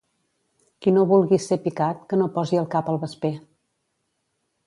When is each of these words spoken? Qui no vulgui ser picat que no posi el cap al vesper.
Qui 0.85 0.93
no 0.95 1.03
vulgui 1.11 1.39
ser 1.43 1.57
picat 1.65 2.01
que 2.13 2.19
no 2.21 2.29
posi 2.39 2.59
el 2.61 2.67
cap 2.77 2.91
al 2.95 2.99
vesper. 3.05 3.33